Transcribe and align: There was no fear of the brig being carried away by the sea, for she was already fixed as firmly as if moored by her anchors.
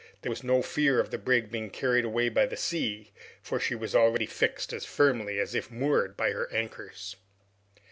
There 0.23 0.31
was 0.31 0.43
no 0.43 0.63
fear 0.63 0.99
of 0.99 1.11
the 1.11 1.19
brig 1.19 1.51
being 1.51 1.69
carried 1.69 2.05
away 2.05 2.29
by 2.29 2.47
the 2.47 2.57
sea, 2.57 3.11
for 3.39 3.59
she 3.59 3.75
was 3.75 3.93
already 3.93 4.25
fixed 4.25 4.73
as 4.73 4.83
firmly 4.83 5.39
as 5.39 5.53
if 5.53 5.69
moored 5.69 6.17
by 6.17 6.31
her 6.31 6.51
anchors. 6.51 7.17